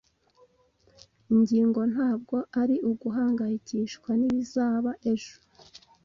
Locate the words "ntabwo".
1.93-2.35